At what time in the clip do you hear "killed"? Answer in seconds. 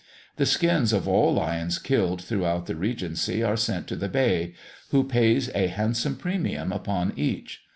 1.77-2.23